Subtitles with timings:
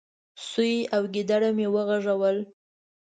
[0.49, 2.37] سوی او ګيدړه مې وغږول،